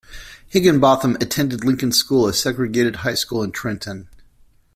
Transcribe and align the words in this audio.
Higginbotham 0.49 1.15
attended 1.21 1.63
Lincoln 1.63 1.91
School, 1.91 2.25
a 2.25 2.33
segregated 2.33 2.95
high 3.05 3.13
school 3.13 3.43
in 3.43 3.51
Trenton. 3.51 4.07